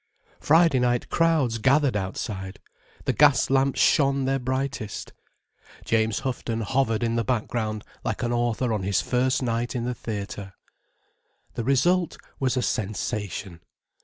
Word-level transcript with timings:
Friday 0.39 0.79
night 0.79 1.09
crowds 1.11 1.59
gathered 1.59 1.95
outside: 1.95 2.59
the 3.05 3.13
gas 3.13 3.51
lamps 3.51 3.79
shone 3.79 4.25
their 4.25 4.39
brightest: 4.39 5.13
James 5.85 6.21
Houghton 6.21 6.61
hovered 6.61 7.03
in 7.03 7.17
the 7.17 7.23
background 7.23 7.83
like 8.03 8.23
an 8.23 8.33
author 8.33 8.73
on 8.73 8.81
his 8.81 8.99
first 8.99 9.43
night 9.43 9.75
in 9.75 9.83
the 9.83 9.93
theatre. 9.93 10.53
The 11.53 11.65
result 11.65 12.17
was 12.39 12.57
a 12.57 12.63
sensation. 12.63 13.61